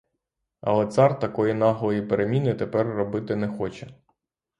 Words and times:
Але 0.61 0.85
цар 0.87 1.19
такої 1.19 1.53
наглої 1.53 2.01
переміни 2.01 2.53
тепер 2.53 2.87
робити 2.87 3.35
не 3.35 3.47
хоче. 3.47 3.87